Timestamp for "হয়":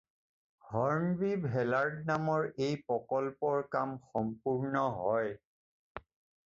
5.03-5.35